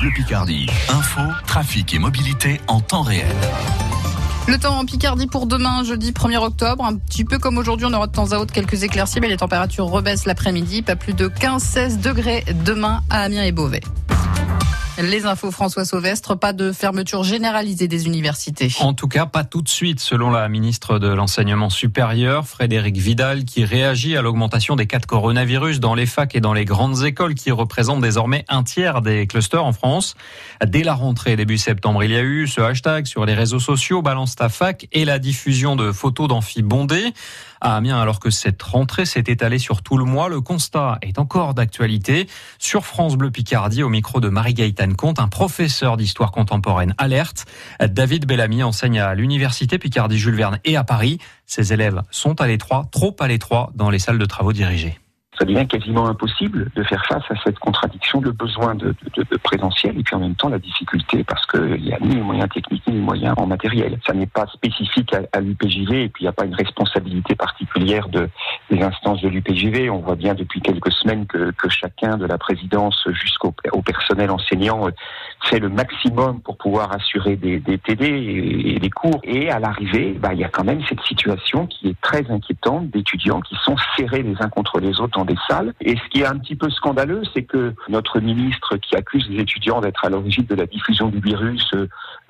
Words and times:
Bleu 0.00 0.10
Picardie. 0.12 0.66
Info, 0.88 1.20
trafic 1.46 1.92
et 1.92 1.98
mobilité 1.98 2.58
en 2.68 2.80
temps 2.80 3.02
réel. 3.02 3.26
Le 4.48 4.56
temps 4.56 4.78
en 4.78 4.86
Picardie 4.86 5.26
pour 5.26 5.46
demain, 5.46 5.84
jeudi 5.84 6.12
1er 6.12 6.38
octobre. 6.38 6.84
Un 6.86 6.96
petit 6.96 7.24
peu 7.26 7.38
comme 7.38 7.58
aujourd'hui, 7.58 7.86
on 7.86 7.92
aura 7.92 8.06
de 8.06 8.12
temps 8.12 8.32
à 8.32 8.38
autre 8.38 8.52
quelques 8.52 8.82
éclaircies, 8.82 9.20
mais 9.20 9.28
les 9.28 9.36
températures 9.36 9.84
rebaissent 9.84 10.24
l'après-midi. 10.24 10.80
Pas 10.80 10.96
plus 10.96 11.12
de 11.12 11.28
15-16 11.28 12.00
degrés 12.00 12.44
demain 12.64 13.02
à 13.10 13.20
Amiens 13.20 13.44
et 13.44 13.52
Beauvais. 13.52 13.82
Les 15.02 15.24
infos 15.24 15.50
François 15.50 15.86
Sauvestre, 15.86 16.34
pas 16.34 16.52
de 16.52 16.72
fermeture 16.72 17.24
généralisée 17.24 17.88
des 17.88 18.06
universités. 18.06 18.70
En 18.80 18.92
tout 18.92 19.08
cas, 19.08 19.24
pas 19.24 19.44
tout 19.44 19.62
de 19.62 19.68
suite, 19.68 19.98
selon 19.98 20.30
la 20.30 20.46
ministre 20.48 20.98
de 20.98 21.08
l'Enseignement 21.08 21.70
supérieur, 21.70 22.46
Frédéric 22.46 22.98
Vidal, 22.98 23.44
qui 23.44 23.64
réagit 23.64 24.16
à 24.16 24.22
l'augmentation 24.22 24.76
des 24.76 24.86
cas 24.86 24.98
de 24.98 25.06
coronavirus 25.06 25.80
dans 25.80 25.94
les 25.94 26.06
facs 26.06 26.34
et 26.34 26.40
dans 26.40 26.52
les 26.52 26.66
grandes 26.66 27.02
écoles, 27.04 27.34
qui 27.34 27.50
représentent 27.50 28.02
désormais 28.02 28.44
un 28.48 28.62
tiers 28.62 29.00
des 29.00 29.26
clusters 29.26 29.64
en 29.64 29.72
France. 29.72 30.16
Dès 30.66 30.82
la 30.82 30.94
rentrée 30.94 31.36
début 31.36 31.58
septembre, 31.58 32.04
il 32.04 32.10
y 32.10 32.16
a 32.16 32.22
eu 32.22 32.46
ce 32.46 32.60
hashtag 32.60 33.06
sur 33.06 33.24
les 33.24 33.34
réseaux 33.34 33.60
sociaux, 33.60 34.02
balance 34.02 34.36
ta 34.36 34.50
fac, 34.50 34.86
et 34.92 35.06
la 35.06 35.18
diffusion 35.18 35.76
de 35.76 35.92
photos 35.92 36.28
d'amphi 36.28 36.62
bondés 36.62 37.14
à 37.60 37.76
Amiens, 37.76 38.00
alors 38.00 38.20
que 38.20 38.30
cette 38.30 38.62
rentrée 38.62 39.04
s'est 39.04 39.24
étalée 39.26 39.58
sur 39.58 39.82
tout 39.82 39.96
le 39.96 40.04
mois. 40.04 40.28
Le 40.28 40.40
constat 40.40 40.98
est 41.02 41.18
encore 41.18 41.54
d'actualité. 41.54 42.26
Sur 42.58 42.86
France 42.86 43.16
Bleu 43.16 43.30
Picardie, 43.30 43.82
au 43.82 43.88
micro 43.88 44.20
de 44.20 44.28
Marie-Gaëtane 44.28 44.96
Comte, 44.96 45.18
un 45.18 45.28
professeur 45.28 45.96
d'histoire 45.96 46.32
contemporaine 46.32 46.94
alerte. 46.98 47.46
David 47.80 48.26
Bellamy 48.26 48.62
enseigne 48.62 49.00
à 49.00 49.14
l'université 49.14 49.78
Picardie 49.78 50.18
Jules 50.18 50.36
Verne 50.36 50.60
et 50.64 50.76
à 50.76 50.84
Paris. 50.84 51.18
Ses 51.46 51.72
élèves 51.72 52.02
sont 52.10 52.40
à 52.40 52.46
l'étroit, 52.46 52.86
trop 52.90 53.14
à 53.20 53.28
l'étroit 53.28 53.70
dans 53.74 53.90
les 53.90 53.98
salles 53.98 54.18
de 54.18 54.26
travaux 54.26 54.52
dirigées 54.52 54.98
ça 55.40 55.46
devient 55.46 55.66
quasiment 55.66 56.06
impossible 56.06 56.70
de 56.76 56.82
faire 56.82 57.02
face 57.06 57.24
à 57.30 57.34
cette 57.42 57.58
contradiction, 57.58 58.20
le 58.20 58.32
besoin 58.32 58.74
de, 58.74 58.94
de, 59.16 59.36
présentiel 59.38 59.98
et 59.98 60.02
puis 60.02 60.14
en 60.14 60.20
même 60.20 60.34
temps 60.34 60.50
la 60.50 60.58
difficulté 60.58 61.24
parce 61.24 61.46
qu'il 61.46 61.82
n'y 61.82 61.94
a 61.94 61.98
ni 61.98 62.16
les 62.16 62.20
moyens 62.20 62.50
techniques 62.50 62.86
ni 62.86 62.94
les 62.94 63.00
moyens 63.00 63.34
en 63.38 63.46
matériel. 63.46 63.98
Ça 64.06 64.12
n'est 64.12 64.26
pas 64.26 64.46
spécifique 64.48 65.14
à, 65.14 65.22
à 65.32 65.40
l'UPJV 65.40 65.92
et 65.92 66.08
puis 66.10 66.22
il 66.22 66.24
n'y 66.24 66.28
a 66.28 66.32
pas 66.32 66.44
une 66.44 66.54
responsabilité 66.54 67.34
particulière 67.34 68.08
de, 68.10 68.28
des 68.70 68.82
instances 68.82 69.20
de 69.20 69.28
l'UPJV. 69.28 69.90
On 69.90 69.98
voit 69.98 70.16
bien 70.16 70.34
depuis 70.34 70.60
quelques 70.60 70.92
semaines 70.92 71.26
que, 71.26 71.50
que 71.52 71.68
chacun 71.68 72.16
de 72.16 72.26
la 72.26 72.38
présidence 72.38 73.06
jusqu'au 73.12 73.54
au 73.72 73.82
personnel 73.82 74.30
enseignant 74.30 74.88
fait 75.44 75.58
le 75.58 75.68
maximum 75.68 76.40
pour 76.40 76.56
pouvoir 76.56 76.92
assurer 76.92 77.36
des, 77.36 77.58
des 77.58 77.78
TD 77.78 78.06
et, 78.06 78.78
des 78.78 78.90
cours. 78.90 79.20
Et 79.24 79.50
à 79.50 79.58
l'arrivée, 79.58 80.16
bah, 80.20 80.32
il 80.32 80.40
y 80.40 80.44
a 80.44 80.48
quand 80.48 80.64
même 80.64 80.80
cette 80.88 81.00
situation 81.02 81.66
qui 81.66 81.88
est 81.88 82.00
très 82.00 82.30
inquiétante 82.30 82.90
d'étudiants 82.90 83.40
qui 83.40 83.56
sont 83.64 83.76
serrés 83.96 84.22
les 84.22 84.34
uns 84.40 84.48
contre 84.48 84.80
les 84.80 85.00
autres 85.00 85.18
dans 85.18 85.24
des 85.24 85.38
salles. 85.48 85.74
Et 85.80 85.96
ce 85.96 86.08
qui 86.10 86.20
est 86.20 86.26
un 86.26 86.38
petit 86.38 86.56
peu 86.56 86.70
scandaleux, 86.70 87.22
c'est 87.34 87.42
que 87.42 87.74
notre 87.88 88.20
ministre 88.20 88.76
qui 88.76 88.96
accuse 88.96 89.28
les 89.28 89.40
étudiants 89.42 89.80
d'être 89.80 90.04
à 90.04 90.08
l'origine 90.08 90.44
de 90.44 90.54
la 90.54 90.66
diffusion 90.66 91.08
du 91.08 91.20
virus 91.20 91.70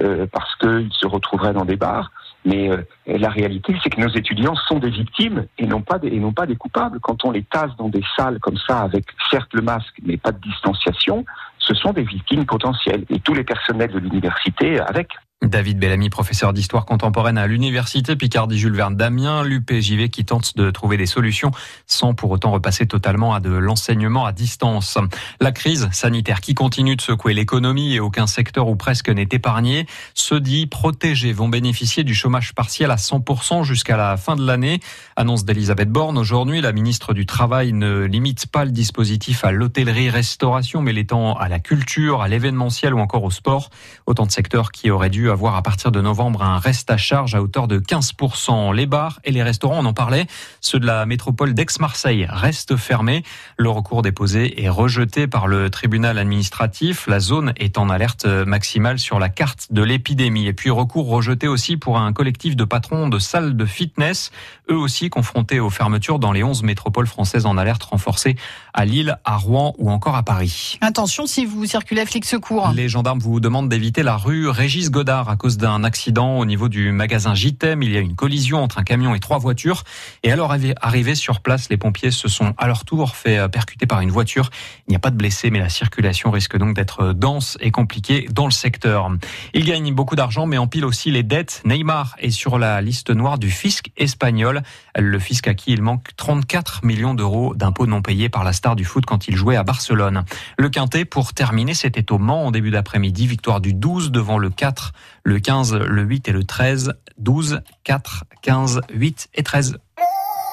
euh, 0.00 0.26
parce 0.32 0.54
qu'ils 0.56 0.92
se 0.92 1.06
retrouveraient 1.06 1.52
dans 1.52 1.64
des 1.64 1.76
bars, 1.76 2.10
mais 2.44 2.70
euh, 2.70 2.82
la 3.06 3.28
réalité, 3.28 3.76
c'est 3.82 3.90
que 3.90 4.00
nos 4.00 4.08
étudiants 4.08 4.54
sont 4.54 4.78
des 4.78 4.90
victimes 4.90 5.46
et 5.58 5.66
non 5.66 5.82
pas 5.82 5.98
et 6.02 6.18
non 6.18 6.32
pas 6.32 6.46
des 6.46 6.56
coupables. 6.56 7.00
Quand 7.00 7.24
on 7.24 7.30
les 7.30 7.42
tasse 7.42 7.74
dans 7.76 7.88
des 7.88 8.02
salles 8.16 8.38
comme 8.40 8.56
ça, 8.66 8.80
avec 8.80 9.04
certes 9.30 9.52
le 9.52 9.62
masque, 9.62 9.94
mais 10.02 10.16
pas 10.16 10.32
de 10.32 10.40
distanciation, 10.40 11.24
ce 11.58 11.74
sont 11.74 11.92
des 11.92 12.04
victimes 12.04 12.46
potentielles. 12.46 13.04
Et 13.10 13.20
tous 13.20 13.34
les 13.34 13.44
personnels 13.44 13.90
de 13.90 13.98
l'université 13.98 14.80
avec. 14.80 15.08
David 15.44 15.78
Bellamy, 15.78 16.10
professeur 16.10 16.52
d'histoire 16.52 16.84
contemporaine 16.84 17.38
à 17.38 17.46
l'université 17.46 18.16
Picardie 18.16 18.58
Jules 18.58 18.74
Verne 18.74 18.96
d'Amiens, 18.96 19.44
l'UPJV 19.44 20.08
qui 20.08 20.24
tente 20.24 20.56
de 20.56 20.72
trouver 20.72 20.96
des 20.96 21.06
solutions 21.06 21.52
sans 21.86 22.12
pour 22.12 22.32
autant 22.32 22.50
repasser 22.50 22.86
totalement 22.86 23.32
à 23.32 23.38
de 23.38 23.50
l'enseignement 23.50 24.26
à 24.26 24.32
distance. 24.32 24.98
La 25.40 25.52
crise 25.52 25.88
sanitaire 25.92 26.40
qui 26.40 26.54
continue 26.54 26.96
de 26.96 27.00
secouer 27.00 27.34
l'économie 27.34 27.94
et 27.94 28.00
aucun 28.00 28.26
secteur 28.26 28.66
ou 28.66 28.74
presque 28.74 29.10
n'est 29.10 29.28
épargné. 29.30 29.86
Ceux 30.12 30.40
dits 30.40 30.66
protégés 30.66 31.32
vont 31.32 31.48
bénéficier 31.48 32.02
du 32.02 32.16
chômage 32.16 32.52
partiel 32.52 32.90
à 32.90 32.96
100% 32.96 33.62
jusqu'à 33.62 33.96
la 33.96 34.16
fin 34.16 34.34
de 34.34 34.44
l'année. 34.44 34.80
Annonce 35.14 35.44
d'Elisabeth 35.44 35.88
Borne 35.88 36.18
aujourd'hui. 36.18 36.60
La 36.60 36.72
ministre 36.72 37.14
du 37.14 37.26
Travail 37.26 37.72
ne 37.72 38.02
limite 38.02 38.48
pas 38.48 38.64
le 38.64 38.72
dispositif 38.72 39.44
à 39.44 39.52
l'hôtellerie-restauration, 39.52 40.82
mais 40.82 40.92
l'étend 40.92 41.34
à 41.34 41.48
la 41.48 41.60
culture, 41.60 42.22
à 42.22 42.28
l'événementiel 42.28 42.92
ou 42.92 42.98
encore 42.98 43.22
au 43.22 43.30
sport. 43.30 43.70
Autant 44.06 44.26
de 44.26 44.32
secteurs 44.32 44.72
qui 44.72 44.90
auraient 44.90 45.10
dû 45.10 45.27
avoir 45.30 45.56
à 45.56 45.62
partir 45.62 45.92
de 45.92 46.00
novembre 46.00 46.42
un 46.42 46.58
reste 46.58 46.90
à 46.90 46.96
charge 46.96 47.34
à 47.34 47.42
hauteur 47.42 47.68
de 47.68 47.78
15%. 47.78 48.74
Les 48.74 48.86
bars 48.86 49.20
et 49.24 49.32
les 49.32 49.42
restaurants, 49.42 49.78
on 49.78 49.84
en 49.84 49.92
parlait, 49.92 50.26
ceux 50.60 50.78
de 50.78 50.86
la 50.86 51.06
métropole 51.06 51.54
d'Aix-Marseille 51.54 52.26
restent 52.28 52.76
fermés. 52.76 53.22
Le 53.56 53.70
recours 53.70 54.02
déposé 54.02 54.62
est 54.62 54.68
rejeté 54.68 55.26
par 55.26 55.46
le 55.46 55.70
tribunal 55.70 56.18
administratif. 56.18 57.06
La 57.06 57.20
zone 57.20 57.52
est 57.56 57.78
en 57.78 57.90
alerte 57.90 58.26
maximale 58.26 58.98
sur 58.98 59.18
la 59.18 59.28
carte 59.28 59.68
de 59.72 59.82
l'épidémie. 59.82 60.46
Et 60.46 60.52
puis 60.52 60.70
recours 60.70 61.08
rejeté 61.08 61.48
aussi 61.48 61.76
pour 61.76 61.98
un 61.98 62.12
collectif 62.12 62.56
de 62.56 62.64
patrons 62.64 63.08
de 63.08 63.18
salles 63.18 63.56
de 63.56 63.64
fitness, 63.64 64.30
eux 64.70 64.76
aussi 64.76 65.10
confrontés 65.10 65.60
aux 65.60 65.70
fermetures 65.70 66.18
dans 66.18 66.32
les 66.32 66.42
11 66.42 66.62
métropoles 66.62 67.06
françaises 67.06 67.46
en 67.46 67.56
alerte 67.56 67.82
renforcée 67.82 68.36
à 68.74 68.84
Lille, 68.84 69.18
à 69.24 69.36
Rouen 69.36 69.74
ou 69.78 69.90
encore 69.90 70.16
à 70.16 70.22
Paris. 70.22 70.78
Attention 70.80 71.26
si 71.26 71.44
vous 71.44 71.66
circulez 71.66 72.06
flic 72.06 72.24
secours. 72.24 72.72
Les 72.74 72.88
gendarmes 72.88 73.18
vous 73.18 73.40
demandent 73.40 73.68
d'éviter 73.68 74.02
la 74.02 74.16
rue 74.16 74.48
Régis 74.48 74.90
Godard 74.90 75.17
à 75.26 75.36
cause 75.36 75.56
d'un 75.58 75.82
accident 75.82 76.38
au 76.38 76.44
niveau 76.44 76.68
du 76.68 76.92
magasin 76.92 77.34
JTM. 77.34 77.82
Il 77.82 77.92
y 77.92 77.96
a 77.96 78.00
une 78.00 78.14
collision 78.14 78.62
entre 78.62 78.78
un 78.78 78.84
camion 78.84 79.14
et 79.14 79.20
trois 79.20 79.38
voitures. 79.38 79.82
Et 80.22 80.30
alors 80.30 80.54
arrivés 80.80 81.14
sur 81.14 81.40
place, 81.40 81.68
les 81.70 81.76
pompiers 81.76 82.10
se 82.10 82.28
sont 82.28 82.54
à 82.58 82.66
leur 82.68 82.84
tour 82.84 83.16
fait 83.16 83.48
percuter 83.48 83.86
par 83.86 84.00
une 84.00 84.10
voiture. 84.10 84.50
Il 84.86 84.90
n'y 84.90 84.96
a 84.96 85.00
pas 85.00 85.10
de 85.10 85.16
blessés, 85.16 85.50
mais 85.50 85.58
la 85.58 85.68
circulation 85.68 86.30
risque 86.30 86.56
donc 86.56 86.76
d'être 86.76 87.12
dense 87.12 87.58
et 87.60 87.70
compliquée 87.70 88.28
dans 88.30 88.44
le 88.44 88.52
secteur. 88.52 89.10
Il 89.54 89.64
gagne 89.64 89.92
beaucoup 89.94 90.14
d'argent, 90.14 90.46
mais 90.46 90.58
empile 90.58 90.84
aussi 90.84 91.10
les 91.10 91.22
dettes. 91.22 91.62
Neymar 91.64 92.14
est 92.18 92.30
sur 92.30 92.58
la 92.58 92.80
liste 92.80 93.10
noire 93.10 93.38
du 93.38 93.50
fisc 93.50 93.90
espagnol. 93.96 94.62
Le 94.96 95.18
fisc 95.18 95.48
à 95.48 95.54
qui 95.54 95.72
il 95.72 95.82
manque 95.82 96.08
34 96.16 96.84
millions 96.84 97.14
d'euros 97.14 97.54
d'impôts 97.54 97.86
non 97.86 98.02
payés 98.02 98.28
par 98.28 98.44
la 98.44 98.52
star 98.52 98.76
du 98.76 98.84
foot 98.84 99.06
quand 99.06 99.28
il 99.28 99.36
jouait 99.36 99.56
à 99.56 99.62
Barcelone. 99.62 100.24
Le 100.56 100.68
quintet, 100.68 101.04
pour 101.04 101.32
terminer, 101.32 101.74
c'était 101.74 102.12
au 102.12 102.18
Mans 102.18 102.46
en 102.46 102.50
début 102.50 102.70
d'après-midi. 102.70 103.26
Victoire 103.26 103.60
du 103.60 103.74
12 103.74 104.10
devant 104.10 104.38
le 104.38 104.50
4, 104.50 104.92
le 105.24 105.38
15, 105.40 105.74
le 105.74 106.02
8 106.02 106.28
et 106.28 106.32
le 106.32 106.44
13. 106.44 106.94
12, 107.18 107.60
4, 107.84 108.24
15, 108.42 108.80
8 108.92 109.28
et 109.34 109.42
13. 109.42 109.78